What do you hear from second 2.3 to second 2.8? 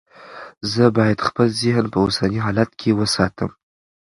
حالت